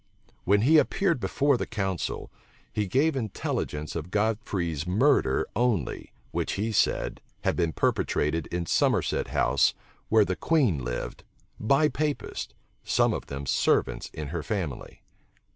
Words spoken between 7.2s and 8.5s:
had been perpetrated